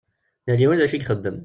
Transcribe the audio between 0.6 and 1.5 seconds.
yiwen d acu ixeddem.